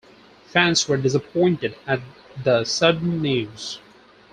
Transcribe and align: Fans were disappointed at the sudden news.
Fans 0.47 0.87
were 0.87 0.97
disappointed 0.97 1.75
at 1.85 2.01
the 2.43 2.63
sudden 2.63 3.21
news. 3.21 3.77